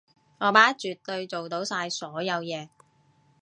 [0.39, 2.69] 我媽絕對做到晒所有嘢